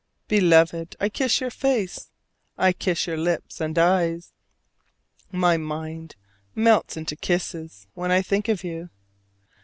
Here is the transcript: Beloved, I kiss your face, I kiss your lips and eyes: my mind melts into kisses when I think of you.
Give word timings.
Beloved, 0.27 0.95
I 0.99 1.09
kiss 1.09 1.39
your 1.41 1.51
face, 1.51 2.09
I 2.57 2.73
kiss 2.73 3.05
your 3.05 3.17
lips 3.17 3.61
and 3.61 3.77
eyes: 3.77 4.33
my 5.31 5.57
mind 5.57 6.15
melts 6.55 6.97
into 6.97 7.15
kisses 7.15 7.85
when 7.93 8.09
I 8.11 8.23
think 8.23 8.47
of 8.49 8.63
you. 8.63 8.89